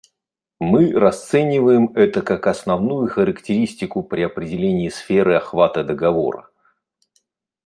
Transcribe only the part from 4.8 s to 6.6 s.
сферы охвата договора.